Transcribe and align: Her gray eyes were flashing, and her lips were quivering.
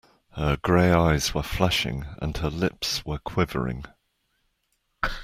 Her 0.31 0.57
gray 0.57 0.91
eyes 0.91 1.35
were 1.35 1.43
flashing, 1.43 2.07
and 2.19 2.35
her 2.37 2.49
lips 2.49 3.05
were 3.05 3.19
quivering. 3.19 3.85